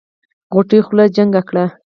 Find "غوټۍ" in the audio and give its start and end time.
0.53-0.79